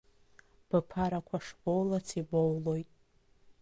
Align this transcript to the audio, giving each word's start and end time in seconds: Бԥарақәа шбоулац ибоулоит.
Бԥарақәа 0.69 1.37
шбоулац 1.45 2.07
ибоулоит. 2.19 2.89